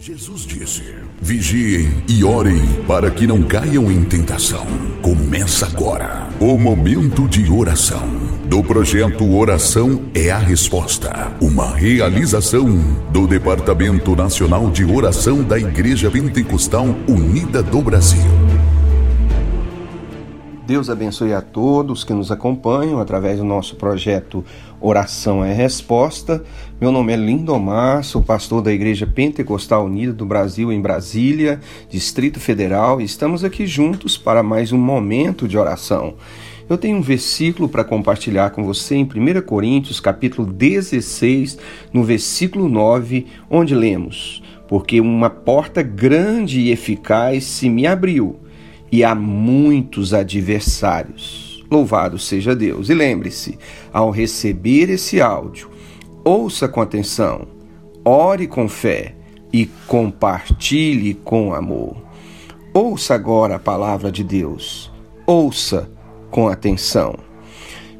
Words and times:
Jesus 0.00 0.46
disse: 0.46 0.82
Vigiem 1.20 2.02
e 2.08 2.24
orem 2.24 2.58
para 2.88 3.10
que 3.10 3.26
não 3.26 3.42
caiam 3.42 3.92
em 3.92 4.02
tentação. 4.02 4.66
Começa 5.02 5.66
agora 5.66 6.26
o 6.40 6.56
momento 6.56 7.28
de 7.28 7.50
oração 7.50 8.30
do 8.50 8.64
projeto 8.64 9.30
Oração 9.36 10.06
é 10.14 10.30
a 10.30 10.38
Resposta, 10.38 11.36
uma 11.40 11.76
realização 11.76 12.66
do 13.12 13.26
Departamento 13.26 14.16
Nacional 14.16 14.70
de 14.70 14.84
Oração 14.84 15.44
da 15.44 15.56
Igreja 15.56 16.10
Pentecostal 16.10 16.86
Unida 17.06 17.62
do 17.62 17.82
Brasil. 17.82 18.39
Deus 20.70 20.88
abençoe 20.88 21.32
a 21.32 21.40
todos 21.40 22.04
que 22.04 22.14
nos 22.14 22.30
acompanham 22.30 23.00
através 23.00 23.38
do 23.38 23.44
nosso 23.44 23.74
projeto 23.74 24.44
Oração 24.80 25.44
é 25.44 25.52
Resposta. 25.52 26.44
Meu 26.80 26.92
nome 26.92 27.12
é 27.12 27.16
Lindomar, 27.16 28.04
sou 28.04 28.22
pastor 28.22 28.62
da 28.62 28.72
Igreja 28.72 29.04
Pentecostal 29.04 29.86
Unida 29.86 30.12
do 30.12 30.24
Brasil 30.24 30.70
em 30.72 30.80
Brasília, 30.80 31.58
Distrito 31.88 32.38
Federal, 32.38 33.00
e 33.00 33.04
estamos 33.04 33.42
aqui 33.42 33.66
juntos 33.66 34.16
para 34.16 34.44
mais 34.44 34.70
um 34.70 34.78
momento 34.78 35.48
de 35.48 35.58
oração. 35.58 36.14
Eu 36.68 36.78
tenho 36.78 36.98
um 36.98 37.02
versículo 37.02 37.68
para 37.68 37.82
compartilhar 37.82 38.50
com 38.50 38.62
você 38.62 38.94
em 38.94 39.02
1 39.02 39.42
Coríntios, 39.42 39.98
capítulo 39.98 40.46
16, 40.46 41.58
no 41.92 42.04
versículo 42.04 42.68
9, 42.68 43.26
onde 43.50 43.74
lemos: 43.74 44.40
Porque 44.68 45.00
uma 45.00 45.30
porta 45.30 45.82
grande 45.82 46.60
e 46.60 46.70
eficaz 46.70 47.42
se 47.42 47.68
me 47.68 47.88
abriu 47.88 48.38
e 48.90 49.04
há 49.04 49.14
muitos 49.14 50.12
adversários. 50.12 51.64
Louvado 51.70 52.18
seja 52.18 52.54
Deus. 52.56 52.88
E 52.88 52.94
lembre-se, 52.94 53.58
ao 53.92 54.10
receber 54.10 54.90
esse 54.90 55.20
áudio, 55.20 55.70
ouça 56.24 56.68
com 56.68 56.80
atenção, 56.80 57.46
ore 58.04 58.46
com 58.48 58.68
fé 58.68 59.14
e 59.52 59.66
compartilhe 59.86 61.14
com 61.14 61.54
amor. 61.54 61.96
Ouça 62.74 63.14
agora 63.14 63.56
a 63.56 63.58
palavra 63.58 64.10
de 64.10 64.24
Deus. 64.24 64.90
Ouça 65.26 65.88
com 66.30 66.48
atenção. 66.48 67.14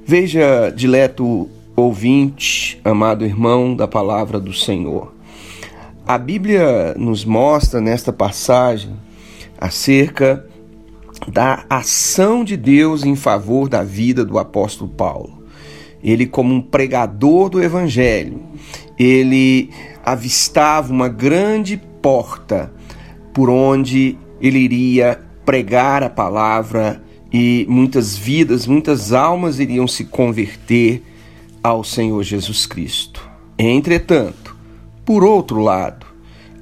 Veja, 0.05 0.71
dileto 0.71 1.49
ouvinte, 1.77 2.81
amado 2.85 3.25
irmão 3.25 3.75
da 3.75 3.87
palavra 3.87 4.41
do 4.41 4.53
Senhor. 4.53 5.15
A 6.07 6.19
Bíblia 6.19 6.95
nos 6.97 7.25
mostra 7.25 7.81
nesta 7.81 8.13
passagem 8.13 8.93
acerca 9.59 10.50
da 11.29 11.65
ação 11.69 12.45
de 12.45 12.57
Deus 12.57 13.05
em 13.05 13.17
favor 13.17 13.69
da 13.69 13.83
vida 13.83 14.25
do 14.25 14.39
apóstolo 14.39 14.91
Paulo. 14.91 15.45
Ele, 16.03 16.27
como 16.27 16.55
um 16.55 16.63
pregador 16.63 17.51
do 17.51 17.63
evangelho, 17.63 18.41
ele 18.99 19.71
avistava 20.05 20.93
uma 20.93 21.09
grande 21.09 21.81
porta 22.01 22.73
por 23.35 23.51
onde 23.51 24.17
ele 24.41 24.59
iria 24.59 25.21
pregar 25.45 26.03
a 26.03 26.11
palavra 26.11 27.03
e 27.33 27.67
muitas 27.69 28.17
vidas, 28.17 28.67
muitas 28.67 29.13
almas 29.13 29.61
iriam 29.61 29.87
se 29.87 30.05
converter 30.05 31.03
ao 31.63 31.85
Senhor 31.85 32.23
Jesus 32.23 32.67
Cristo. 32.67 33.29
Entretanto, 33.59 34.57
por 35.05 35.23
outro 35.23 35.61
lado, 35.61 36.07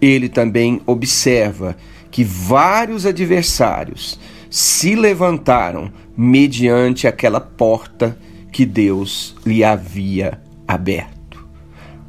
ele 0.01 0.29
também 0.29 0.81
observa 0.85 1.77
que 2.11 2.25
vários 2.25 3.07
adversários 3.07 4.19
se 4.51 4.95
levantaram 4.95 5.93
mediante 6.17 7.07
aquela 7.07 7.41
porta 7.41 8.19
que 8.51 8.65
Deus 8.65 9.37
lhe 9.45 9.63
havia 9.63 10.41
aberto. 10.67 11.47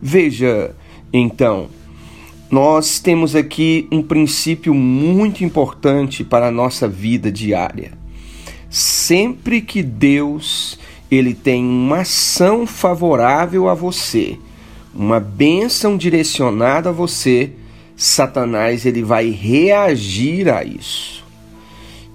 Veja, 0.01 0.75
então, 1.11 1.69
nós 2.49 2.99
temos 2.99 3.35
aqui 3.35 3.87
um 3.91 4.01
princípio 4.01 4.73
muito 4.73 5.43
importante 5.43 6.23
para 6.23 6.47
a 6.47 6.51
nossa 6.51 6.87
vida 6.87 7.31
diária. 7.31 7.91
Sempre 8.69 9.61
que 9.61 9.83
Deus 9.83 10.79
ele 11.11 11.33
tem 11.33 11.63
uma 11.63 12.01
ação 12.01 12.67
favorável 12.67 13.67
a 13.67 13.73
você, 13.73 14.37
uma 14.93 15.19
bênção 15.19 15.97
direcionada 15.97 16.89
a 16.89 16.93
você, 16.93 17.51
Satanás 17.95 18.85
ele 18.85 19.03
vai 19.03 19.29
reagir 19.29 20.49
a 20.49 20.63
isso. 20.63 21.18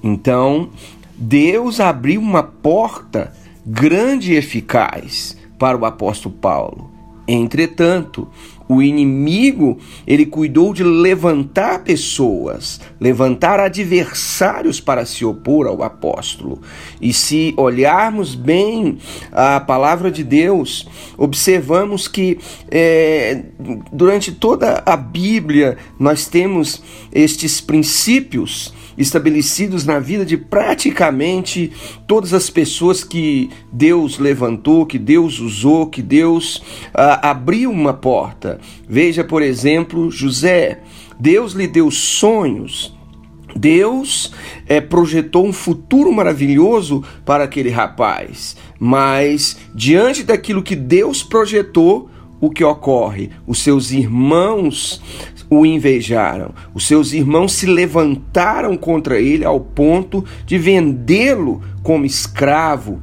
Então, 0.05 0.69
Deus 1.17 1.81
abriu 1.81 2.21
uma 2.21 2.43
porta 2.43 3.33
grande 3.65 4.35
e 4.35 4.37
eficaz 4.37 5.35
para 5.59 5.79
o 5.79 5.87
apóstolo 5.87 6.35
Paulo. 6.35 6.91
Entretanto, 7.27 8.29
o 8.69 8.83
inimigo, 8.83 9.79
ele 10.07 10.27
cuidou 10.27 10.75
de 10.75 10.85
levantar 10.85 11.85
pessoas, 11.85 12.83
levantar 13.01 13.59
adversários 13.59 14.79
para 14.79 15.07
se 15.07 15.25
opor 15.25 15.67
ao 15.67 15.83
apóstolo. 15.83 16.61
E 17.01 17.11
se 17.15 17.55
olharmos 17.57 18.35
bem 18.35 18.99
a 19.33 19.59
palavra 19.59 20.11
de 20.11 20.23
Deus, 20.23 20.87
observamos 21.17 22.07
que 22.07 22.39
é, 22.71 23.43
durante 23.91 24.33
toda 24.33 24.83
a 24.85 24.97
Bíblia 24.99 25.79
nós 25.99 26.27
temos 26.27 26.83
estes 27.11 27.59
princípios 27.63 28.75
estabelecidos 28.97 29.85
na 29.85 29.99
vida 29.99 30.25
de 30.25 30.37
praticamente 30.37 31.73
todas 32.07 32.33
as 32.33 32.51
pessoas 32.51 33.03
que 33.03 33.51
Deus 33.73 34.19
levantou, 34.19 34.87
que 34.87 34.99
Deus 34.99 35.39
usou, 35.41 35.87
que 35.87 36.03
Deus 36.03 36.63
ah, 36.93 37.31
abriu 37.31 37.71
uma 37.71 37.93
porta. 37.93 38.59
Veja, 38.89 39.25
por 39.25 39.43
exemplo, 39.43 40.11
José. 40.11 40.81
Deus 41.19 41.53
lhe 41.53 41.67
deu 41.67 41.91
sonhos. 41.91 42.95
Deus 43.57 44.33
é, 44.67 44.81
projetou 44.81 45.47
um 45.47 45.53
futuro 45.53 46.13
maravilhoso 46.13 47.05
para 47.25 47.45
aquele 47.45 47.71
rapaz, 47.71 48.57
mas 48.81 49.57
diante 49.73 50.25
daquilo 50.25 50.63
que 50.63 50.75
Deus 50.75 51.23
projetou, 51.23 52.11
o 52.41 52.51
que 52.51 52.65
ocorre? 52.65 53.31
Os 53.47 53.61
seus 53.61 53.91
irmãos 53.91 55.01
o 55.51 55.65
invejaram. 55.65 56.53
Os 56.75 56.87
seus 56.87 57.13
irmãos 57.13 57.53
se 57.53 57.67
levantaram 57.67 58.77
contra 58.77 59.21
ele 59.21 59.45
ao 59.45 59.61
ponto 59.61 60.25
de 60.47 60.59
vendê-lo 60.59 61.63
como 61.83 62.07
escravo 62.07 63.03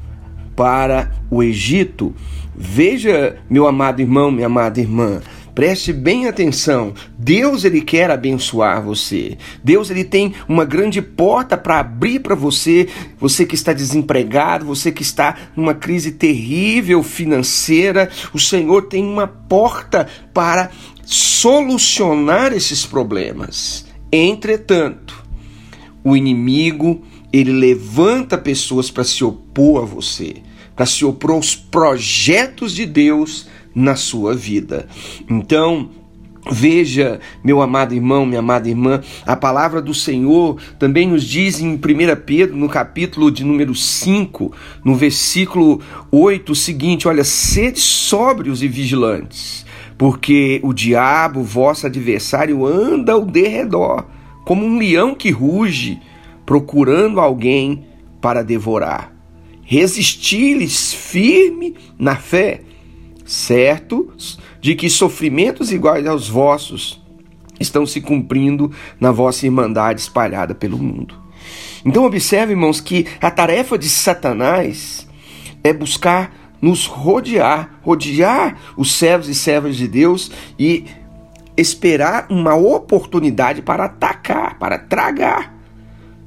para 0.55 1.11
o 1.29 1.41
Egito. 1.41 2.13
Veja, 2.55 3.37
meu 3.49 3.67
amado 3.67 4.01
irmão, 4.01 4.29
minha 4.29 4.47
amada 4.47 4.79
irmã, 4.79 5.21
Preste 5.53 5.91
bem 5.91 6.27
atenção. 6.27 6.93
Deus 7.17 7.65
ele 7.65 7.81
quer 7.81 8.09
abençoar 8.09 8.81
você. 8.81 9.37
Deus 9.63 9.89
ele 9.89 10.03
tem 10.03 10.33
uma 10.47 10.63
grande 10.63 11.01
porta 11.01 11.57
para 11.57 11.79
abrir 11.79 12.19
para 12.19 12.35
você, 12.35 12.87
você 13.19 13.45
que 13.45 13.55
está 13.55 13.73
desempregado, 13.73 14.65
você 14.65 14.91
que 14.91 15.01
está 15.01 15.37
numa 15.55 15.73
crise 15.73 16.11
terrível 16.11 17.03
financeira. 17.03 18.09
O 18.33 18.39
Senhor 18.39 18.83
tem 18.83 19.03
uma 19.03 19.27
porta 19.27 20.07
para 20.33 20.71
solucionar 21.05 22.53
esses 22.53 22.85
problemas. 22.85 23.85
Entretanto, 24.11 25.21
o 26.03 26.15
inimigo 26.15 27.03
ele 27.31 27.51
levanta 27.51 28.37
pessoas 28.37 28.89
para 28.89 29.03
se 29.03 29.23
opor 29.23 29.83
a 29.83 29.85
você, 29.85 30.35
para 30.75 30.85
se 30.85 31.05
opor 31.05 31.31
aos 31.31 31.55
projetos 31.55 32.73
de 32.73 32.85
Deus 32.85 33.47
na 33.73 33.95
sua 33.95 34.35
vida. 34.35 34.87
Então, 35.29 35.89
Veja, 36.49 37.19
meu 37.43 37.61
amado 37.61 37.93
irmão, 37.93 38.25
minha 38.25 38.39
amada 38.39 38.67
irmã, 38.67 39.01
a 39.27 39.35
palavra 39.35 39.79
do 39.79 39.93
Senhor 39.93 40.59
também 40.79 41.07
nos 41.07 41.23
diz 41.23 41.61
em 41.61 41.75
1 41.75 41.79
Pedro, 42.25 42.57
no 42.57 42.67
capítulo 42.67 43.29
de 43.29 43.43
número 43.43 43.75
5, 43.75 44.51
no 44.83 44.95
versículo 44.95 45.79
8, 46.11 46.51
o 46.51 46.55
seguinte: 46.55 47.07
olha, 47.07 47.23
sede 47.23 47.79
sóbrios 47.79 48.63
e 48.63 48.67
vigilantes, 48.67 49.65
porque 49.99 50.59
o 50.63 50.73
diabo, 50.73 51.43
vosso 51.43 51.85
adversário, 51.85 52.65
anda 52.65 53.13
ao 53.13 53.23
derredor, 53.23 54.05
como 54.43 54.65
um 54.65 54.79
leão 54.79 55.13
que 55.13 55.29
ruge, 55.29 55.99
procurando 56.43 57.19
alguém 57.19 57.85
para 58.19 58.43
devorar. 58.43 59.13
Resisti-lhes 59.61 60.91
firme 60.91 61.75
na 61.99 62.15
fé 62.15 62.61
certos 63.31 64.37
de 64.59 64.75
que 64.75 64.89
sofrimentos 64.89 65.71
iguais 65.71 66.05
aos 66.05 66.27
vossos 66.27 67.01
estão 67.59 67.85
se 67.85 68.01
cumprindo 68.01 68.71
na 68.99 69.11
vossa 69.11 69.45
irmandade 69.45 70.01
espalhada 70.01 70.53
pelo 70.53 70.77
mundo. 70.77 71.15
Então, 71.85 72.03
observe, 72.03 72.51
irmãos, 72.51 72.81
que 72.81 73.07
a 73.21 73.31
tarefa 73.31 73.77
de 73.77 73.87
Satanás 73.87 75.07
é 75.63 75.71
buscar 75.71 76.35
nos 76.61 76.85
rodear, 76.85 77.79
rodear 77.81 78.57
os 78.75 78.93
servos 78.93 79.29
e 79.29 79.33
servas 79.33 79.77
de 79.77 79.87
Deus 79.87 80.29
e 80.59 80.85
esperar 81.55 82.27
uma 82.29 82.55
oportunidade 82.55 83.61
para 83.61 83.85
atacar, 83.85 84.59
para 84.59 84.77
tragar. 84.77 85.55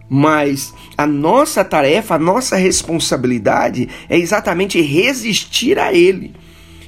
Mas 0.09 0.73
a 0.97 1.07
nossa 1.07 1.63
tarefa, 1.65 2.15
a 2.15 2.19
nossa 2.19 2.57
responsabilidade 2.57 3.89
é 4.09 4.17
exatamente 4.19 4.81
resistir 4.81 5.79
a 5.79 5.93
ele. 5.93 6.35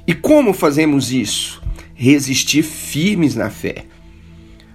E 0.06 0.14
como 0.14 0.52
fazemos 0.52 1.12
isso? 1.12 1.60
Resistir 1.94 2.62
firmes 2.62 3.34
na 3.34 3.50
fé. 3.50 3.86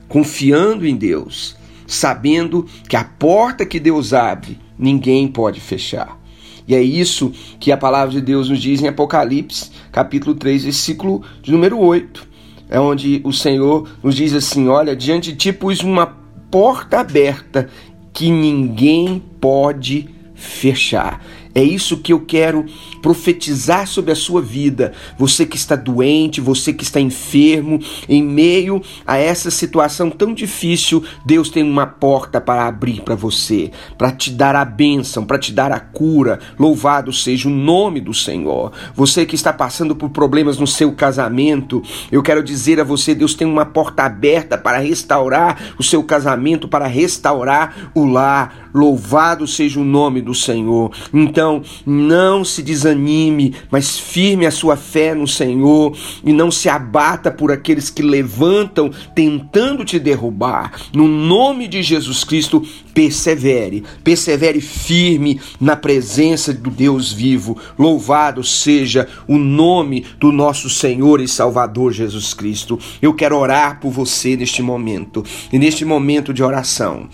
confiando 0.08 0.86
em 0.86 0.94
Deus, 0.94 1.56
sabendo 1.88 2.66
que 2.90 2.98
a 2.98 3.04
porta 3.06 3.66
que 3.66 3.80
Deus 3.80 4.12
abre, 4.12 4.60
ninguém 4.78 5.26
pode 5.26 5.62
fechar. 5.62 6.20
E 6.68 6.76
é 6.76 6.82
isso 6.82 7.32
que 7.62 7.72
a 7.72 7.78
palavra 7.78 8.14
de 8.14 8.20
Deus 8.20 8.50
nos 8.50 8.62
diz 8.62 8.82
em 8.82 8.90
Apocalipse, 8.90 9.72
capítulo 9.90 10.36
3, 10.36 10.66
versículo 10.66 11.24
de 11.42 11.52
número 11.52 11.80
8. 11.80 12.28
É 12.70 12.78
onde 12.78 13.22
o 13.24 13.32
Senhor 13.32 13.90
nos 14.04 14.16
diz 14.16 14.34
assim: 14.34 14.68
Olha, 14.68 14.96
diante 14.96 15.32
de 15.32 15.38
ti 15.38 15.54
pus 15.54 15.80
uma 15.82 16.08
porta 16.50 17.00
aberta 17.00 17.70
que 18.14 18.30
ninguém 18.30 19.24
pode 19.40 20.10
fechar. 20.36 21.24
É 21.54 21.64
isso 21.64 21.98
que 21.98 22.14
eu 22.14 22.22
quero 22.22 22.66
profetizar 23.02 23.88
sobre 23.88 24.12
a 24.12 24.16
sua 24.16 24.42
vida. 24.42 24.94
Você 25.18 25.46
que 25.46 25.58
está 25.58 25.76
doente, 25.76 26.40
você 26.40 26.74
que 26.74 26.84
está 26.84 27.00
enfermo, 27.00 27.80
em 28.08 28.24
meio 28.24 28.82
a 29.06 29.18
essa 29.18 29.52
situação 29.52 30.10
tão 30.10 30.34
difícil, 30.34 31.04
Deus 31.26 31.50
tem 31.50 31.64
uma 31.64 31.86
porta 31.86 32.40
para 32.40 32.66
abrir 32.66 33.02
para 33.02 33.16
você, 33.16 33.72
para 33.98 34.12
te 34.12 34.32
dar 34.32 34.56
a 34.56 34.64
bênção, 34.66 35.26
para 35.26 35.40
te 35.40 35.52
dar 35.52 35.72
a 35.72 35.80
cura. 35.80 36.40
Louvado 36.58 37.12
seja 37.12 37.48
o 37.48 37.52
nome 37.52 38.00
do 38.00 38.14
Senhor. 38.14 38.72
Você 38.96 39.26
que 39.26 39.36
está 39.36 39.52
passando 39.52 39.96
por 39.96 40.10
problemas 40.10 40.58
no 40.58 40.68
seu 40.68 40.92
casamento, 40.94 41.82
eu 42.12 42.24
quero 42.24 42.44
dizer 42.44 42.80
a 42.80 42.84
você: 42.84 43.14
Deus 43.14 43.34
tem 43.34 43.48
uma 43.48 43.66
porta 43.66 44.04
aberta 44.04 44.58
para 44.58 44.80
restaurar 44.80 45.74
o 45.78 45.84
seu 45.84 46.04
casamento, 46.04 46.68
para 46.68 46.88
restaurar 46.88 47.92
o 47.94 48.06
lar. 48.06 48.70
Louvado 48.74 49.48
seja 49.48 49.80
o 49.80 49.84
nome 49.84 50.22
do 50.22 50.34
Senhor. 50.34 50.92
Então, 51.14 51.62
não 51.86 52.44
se 52.44 52.62
desanime, 52.62 53.54
mas 53.70 54.00
firme 54.00 54.46
a 54.46 54.52
sua 54.52 54.76
fé 54.76 55.14
no 55.14 55.28
Senhor 55.28 55.96
e 56.24 56.32
não 56.32 56.52
se 56.52 56.70
abata 56.70 57.32
por 57.32 57.52
aqueles 57.52 57.90
que 57.90 58.02
levantam 58.02 58.92
tentando 59.16 59.84
te 59.84 60.00
derrubar. 60.00 60.74
No 60.94 61.08
nome 61.08 61.68
de 61.68 61.82
Jesus 61.82 62.24
Cristo, 62.24 62.66
persevere, 62.94 63.84
persevere 64.04 64.62
firme 64.62 65.40
na 65.60 65.76
presença 65.76 66.54
do 66.54 66.70
Deus 66.70 67.12
vivo. 67.12 67.58
Louvado 67.78 68.44
seja 68.44 69.08
o 69.28 69.38
nome 69.38 70.06
do 70.20 70.32
nosso 70.32 70.70
Senhor 70.70 71.22
e 71.22 71.28
Salvador 71.28 71.92
Jesus 71.92 72.34
Cristo. 72.34 72.80
Eu 73.02 73.14
quero 73.14 73.38
orar 73.38 73.80
por 73.80 73.92
você 73.92 74.36
neste 74.36 74.62
momento 74.62 75.24
e 75.52 75.60
neste 75.60 75.86
momento 75.86 76.34
de 76.34 76.44
oração. 76.44 77.10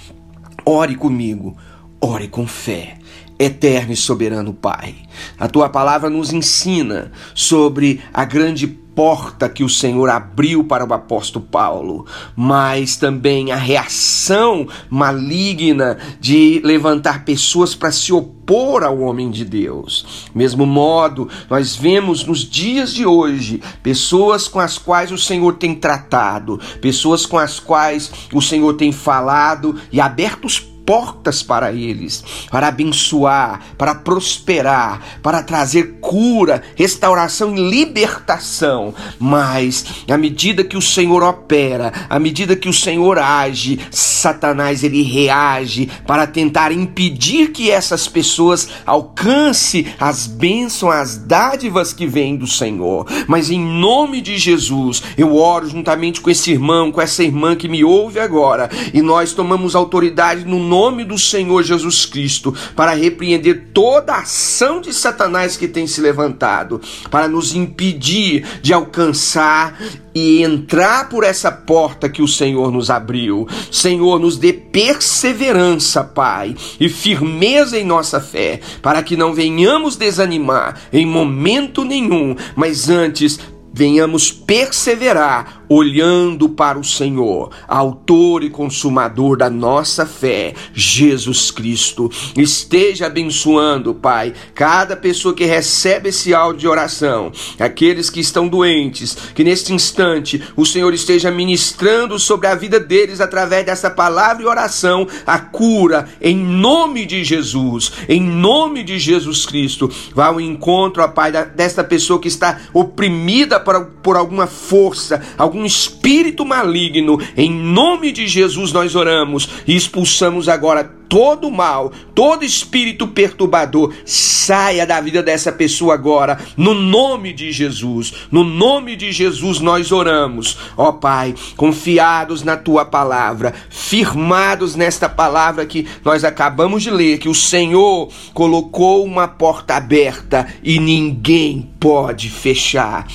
Ore 0.69 0.95
comigo, 0.95 1.55
ore 2.01 2.27
com 2.27 2.45
fé. 2.45 2.97
Eterno 3.39 3.93
e 3.93 3.95
soberano 3.95 4.53
Pai, 4.53 4.95
a 5.39 5.47
tua 5.47 5.69
palavra 5.69 6.09
nos 6.09 6.33
ensina 6.33 7.09
sobre 7.33 8.01
a 8.13 8.25
grande 8.25 8.67
porta 8.97 9.47
que 9.47 9.63
o 9.63 9.69
Senhor 9.69 10.09
abriu 10.09 10.63
para 10.63 10.83
o 10.83 10.91
apóstolo 10.91 11.45
Paulo, 11.45 12.07
mas 12.35 12.95
também 12.95 13.51
a 13.51 13.55
reação 13.55 14.67
maligna 14.89 15.99
de 16.19 16.59
levantar 16.63 17.23
pessoas 17.23 17.75
para 17.75 17.91
se 17.91 18.11
opor 18.11 18.83
ao 18.83 18.97
homem 19.01 19.29
de 19.29 19.45
Deus. 19.45 20.27
Mesmo 20.33 20.65
modo, 20.65 21.29
nós 21.47 21.75
vemos 21.75 22.25
nos 22.25 22.39
dias 22.39 22.91
de 22.91 23.05
hoje 23.05 23.61
pessoas 23.83 24.47
com 24.47 24.59
as 24.59 24.79
quais 24.79 25.11
o 25.11 25.17
Senhor 25.17 25.57
tem 25.57 25.75
tratado, 25.75 26.59
pessoas 26.81 27.23
com 27.23 27.37
as 27.37 27.59
quais 27.59 28.11
o 28.33 28.41
Senhor 28.41 28.73
tem 28.73 28.91
falado 28.91 29.75
e 29.91 30.01
aberto 30.01 30.45
os 30.45 30.59
portas 30.87 31.43
para 31.43 31.73
eles, 31.73 32.23
para 32.49 32.69
abençoar, 32.69 33.59
para 33.77 33.93
prosperar, 33.93 35.19
para 35.21 35.43
trazer 35.43 35.97
cura, 35.99 36.63
restauração 36.77 37.53
e 37.53 37.69
libertação. 37.69 38.93
Mas 39.19 39.83
à 40.09 40.17
medida 40.17 40.63
que 40.63 40.77
o 40.77 40.81
Senhor 40.81 41.21
opera, 41.23 41.91
à 42.09 42.17
medida 42.17 42.55
que 42.55 42.69
o 42.69 42.73
Senhor 42.73 43.19
age, 43.19 43.81
Satanás 43.91 44.81
ele 44.81 45.01
reage 45.01 45.89
para 46.07 46.25
tentar 46.25 46.71
impedir 46.71 47.51
que 47.51 47.69
essas 47.69 48.07
pessoas 48.07 48.69
alcance 48.85 49.93
as 49.99 50.25
bênçãos, 50.25 50.93
as 50.93 51.17
dádivas 51.17 51.91
que 51.91 52.07
vêm 52.07 52.37
do 52.37 52.47
Senhor. 52.47 53.05
Mas 53.27 53.49
em 53.49 53.59
nome 53.59 54.21
de 54.21 54.37
Jesus, 54.37 55.03
eu 55.17 55.35
oro 55.35 55.67
juntamente 55.67 56.21
com 56.21 56.29
esse 56.29 56.49
irmão, 56.49 56.93
com 56.93 57.01
essa 57.01 57.23
irmã 57.23 57.57
que 57.57 57.67
me 57.67 57.83
ouve 57.83 58.21
agora, 58.21 58.69
e 58.93 59.01
nós 59.01 59.33
tomamos 59.33 59.75
autoridade 59.75 60.45
no 60.45 60.59
nome 60.59 60.76
nome 60.77 61.03
do 61.03 61.17
Senhor 61.17 61.63
Jesus 61.63 62.05
Cristo 62.05 62.53
para 62.75 62.93
repreender 62.93 63.69
toda 63.73 64.13
a 64.13 64.19
ação 64.19 64.79
de 64.79 64.93
Satanás 64.93 65.57
que 65.57 65.67
tem 65.67 65.87
se 65.87 65.99
levantado, 65.99 66.79
para 67.09 67.27
nos 67.27 67.55
impedir 67.55 68.45
de 68.61 68.73
alcançar 68.73 69.75
e 70.13 70.43
entrar 70.43 71.09
por 71.09 71.23
essa 71.23 71.51
porta 71.51 72.07
que 72.07 72.21
o 72.21 72.27
Senhor 72.27 72.71
nos 72.71 72.91
abriu. 72.91 73.47
Senhor, 73.71 74.19
nos 74.19 74.37
dê 74.37 74.53
perseverança, 74.53 76.03
Pai, 76.03 76.55
e 76.79 76.87
firmeza 76.89 77.79
em 77.79 77.83
nossa 77.83 78.21
fé, 78.21 78.59
para 78.79 79.01
que 79.01 79.17
não 79.17 79.33
venhamos 79.33 79.95
desanimar 79.95 80.79
em 80.93 81.07
momento 81.07 81.83
nenhum, 81.83 82.35
mas 82.55 82.87
antes 82.87 83.39
venhamos 83.77 84.31
perseverar 84.31 85.65
olhando 85.69 86.49
para 86.49 86.79
o 86.79 86.83
Senhor, 86.83 87.51
autor 87.67 88.43
e 88.43 88.49
consumador 88.49 89.37
da 89.37 89.49
nossa 89.49 90.05
fé, 90.05 90.53
Jesus 90.73 91.51
Cristo. 91.51 92.09
Esteja 92.35 93.07
abençoando, 93.07 93.93
Pai, 93.93 94.33
cada 94.55 94.95
pessoa 94.95 95.33
que 95.33 95.45
recebe 95.45 96.09
esse 96.09 96.33
áudio 96.33 96.57
de 96.57 96.67
oração, 96.67 97.31
aqueles 97.59 98.09
que 98.09 98.19
estão 98.19 98.47
doentes, 98.47 99.15
que 99.35 99.43
neste 99.43 99.73
instante 99.73 100.41
o 100.55 100.65
Senhor 100.65 100.93
esteja 100.93 101.29
ministrando 101.29 102.17
sobre 102.17 102.47
a 102.47 102.55
vida 102.55 102.79
deles 102.79 103.21
através 103.21 103.65
dessa 103.65 103.89
palavra 103.89 104.43
e 104.43 104.47
oração 104.47 105.07
a 105.25 105.37
cura 105.37 106.07
em 106.21 106.35
nome 106.37 107.05
de 107.05 107.23
Jesus, 107.23 107.91
em 108.07 108.21
nome 108.21 108.83
de 108.83 108.97
Jesus 108.97 109.45
Cristo. 109.45 109.91
Vá 110.15 110.27
ao 110.27 110.41
encontro, 110.41 111.03
ó 111.03 111.07
Pai, 111.07 111.31
desta 111.31 111.83
pessoa 111.83 112.19
que 112.19 112.27
está 112.27 112.59
oprimida 112.73 113.59
por, 113.67 113.85
por 114.01 114.15
alguma 114.15 114.47
força, 114.47 115.21
algum 115.37 115.65
espírito 115.65 116.45
maligno, 116.45 117.19
em 117.35 117.51
nome 117.51 118.13
de 118.13 118.25
Jesus 118.25 118.71
nós 118.71 118.95
oramos 118.95 119.49
e 119.67 119.75
expulsamos 119.75 120.47
agora 120.47 120.85
todo 121.09 121.51
mal, 121.51 121.91
todo 122.13 122.45
espírito 122.45 123.07
perturbador, 123.07 123.93
saia 124.05 124.85
da 124.85 124.99
vida 125.01 125.23
dessa 125.23 125.51
pessoa 125.51 125.93
agora, 125.93 126.39
no 126.55 126.73
nome 126.73 127.33
de 127.33 127.51
Jesus. 127.51 128.13
No 128.31 128.43
nome 128.43 128.95
de 128.95 129.11
Jesus 129.11 129.59
nós 129.59 129.91
oramos, 129.91 130.57
ó 130.75 130.91
Pai, 130.91 131.33
confiados 131.55 132.43
na 132.43 132.55
tua 132.57 132.85
palavra, 132.85 133.53
firmados 133.69 134.75
nesta 134.75 135.09
palavra 135.09 135.65
que 135.65 135.87
nós 136.03 136.23
acabamos 136.23 136.83
de 136.83 136.91
ler, 136.91 137.19
que 137.19 137.29
o 137.29 137.35
Senhor 137.35 138.09
colocou 138.33 139.03
uma 139.03 139.27
porta 139.27 139.75
aberta 139.75 140.47
e 140.63 140.79
ninguém 140.79 141.69
pode 141.79 142.29
fechar. 142.29 143.07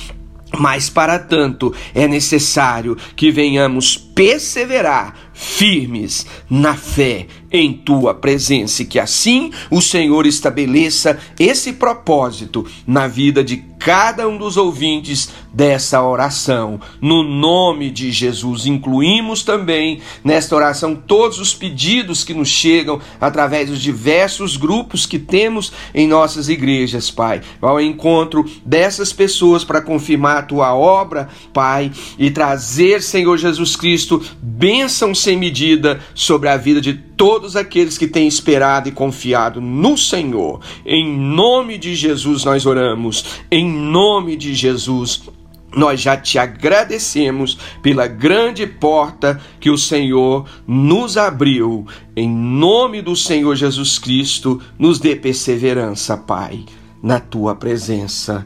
Mas 0.57 0.89
para 0.89 1.17
tanto 1.17 1.73
é 1.95 2.07
necessário 2.07 2.95
que 3.15 3.31
venhamos 3.31 3.97
perseverar 3.97 5.15
firmes 5.33 6.27
na 6.49 6.75
fé 6.75 7.25
em 7.51 7.73
tua 7.73 8.13
presença 8.13 8.83
e 8.83 8.85
que 8.85 8.99
assim 8.99 9.51
o 9.71 9.81
Senhor 9.81 10.25
estabeleça 10.27 11.19
esse 11.39 11.73
propósito 11.73 12.65
na 12.85 13.07
vida 13.07 13.43
de 13.43 13.57
cada 13.83 14.27
um 14.29 14.37
dos 14.37 14.55
ouvintes 14.55 15.29
dessa 15.53 16.01
oração. 16.01 16.79
No 17.01 17.21
nome 17.21 17.91
de 17.91 18.11
Jesus, 18.11 18.65
incluímos 18.65 19.43
também 19.43 19.99
nesta 20.23 20.55
oração 20.55 20.95
todos 20.95 21.37
os 21.37 21.53
pedidos 21.53 22.23
que 22.23 22.33
nos 22.33 22.47
chegam 22.47 23.01
através 23.19 23.69
dos 23.69 23.81
diversos 23.81 24.55
grupos 24.55 25.05
que 25.05 25.19
temos 25.19 25.73
em 25.93 26.07
nossas 26.07 26.47
igrejas, 26.47 27.11
Pai. 27.11 27.41
Ao 27.61 27.79
encontro 27.79 28.49
dessas 28.65 29.11
pessoas 29.11 29.65
para 29.65 29.81
confirmar 29.81 30.37
a 30.37 30.43
tua 30.43 30.73
obra, 30.73 31.27
Pai, 31.53 31.91
e 32.17 32.31
trazer, 32.31 33.01
Senhor 33.01 33.37
Jesus 33.37 33.75
Cristo, 33.75 34.23
bênção 34.41 35.13
sem 35.13 35.37
medida 35.37 35.99
sobre 36.15 36.47
a 36.47 36.55
vida 36.55 36.79
de 36.79 36.93
todos 37.23 37.55
aqueles 37.55 37.97
que 37.97 38.05
têm 38.05 38.27
esperado 38.27 38.89
e 38.89 38.91
confiado 38.91 39.61
no 39.61 39.97
Senhor. 39.97 40.59
Em 40.85 41.17
nome 41.17 41.77
de 41.77 41.95
Jesus 41.95 42.43
nós 42.43 42.65
oramos. 42.65 43.39
Em 43.49 43.65
nome 43.65 44.35
de 44.35 44.53
Jesus 44.53 45.23
nós 45.73 46.01
já 46.01 46.17
te 46.17 46.37
agradecemos 46.37 47.57
pela 47.81 48.07
grande 48.07 48.67
porta 48.67 49.39
que 49.57 49.69
o 49.69 49.77
Senhor 49.77 50.45
nos 50.67 51.15
abriu. 51.15 51.87
Em 52.13 52.29
nome 52.29 53.01
do 53.01 53.15
Senhor 53.15 53.55
Jesus 53.55 53.97
Cristo, 53.97 54.61
nos 54.77 54.99
dê 54.99 55.15
perseverança, 55.15 56.17
Pai, 56.17 56.65
na 57.01 57.21
tua 57.21 57.55
presença. 57.55 58.45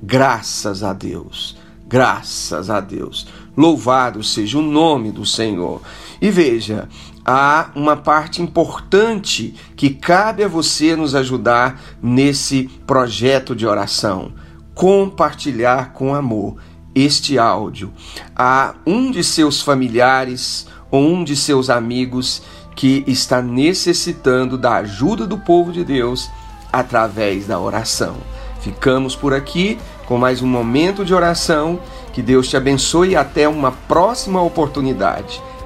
Graças 0.00 0.84
a 0.84 0.92
Deus. 0.92 1.56
Graças 1.88 2.70
a 2.70 2.78
Deus. 2.78 3.26
Louvado 3.56 4.22
seja 4.22 4.56
o 4.56 4.62
nome 4.62 5.10
do 5.10 5.26
Senhor. 5.26 5.82
E 6.22 6.30
veja, 6.30 6.88
há 7.24 7.70
uma 7.74 7.96
parte 7.96 8.42
importante 8.42 9.54
que 9.76 9.90
cabe 9.90 10.44
a 10.44 10.48
você 10.48 10.94
nos 10.94 11.14
ajudar 11.14 11.80
nesse 12.02 12.64
projeto 12.86 13.54
de 13.54 13.66
oração: 13.66 14.32
compartilhar 14.74 15.92
com 15.92 16.14
amor 16.14 16.56
este 16.94 17.38
áudio 17.38 17.92
a 18.36 18.74
um 18.86 19.10
de 19.10 19.24
seus 19.24 19.60
familiares 19.60 20.66
ou 20.90 21.02
um 21.02 21.24
de 21.24 21.34
seus 21.34 21.70
amigos 21.70 22.42
que 22.76 23.04
está 23.06 23.40
necessitando 23.40 24.58
da 24.58 24.76
ajuda 24.76 25.26
do 25.26 25.38
povo 25.38 25.72
de 25.72 25.84
Deus 25.84 26.30
através 26.72 27.46
da 27.46 27.58
oração. 27.58 28.16
Ficamos 28.60 29.14
por 29.14 29.34
aqui 29.34 29.78
com 30.06 30.18
mais 30.18 30.42
um 30.42 30.46
momento 30.46 31.04
de 31.04 31.14
oração. 31.14 31.78
Que 32.12 32.22
Deus 32.22 32.48
te 32.48 32.56
abençoe 32.56 33.10
e 33.10 33.16
até 33.16 33.48
uma 33.48 33.72
próxima 33.72 34.40
oportunidade. 34.40 35.42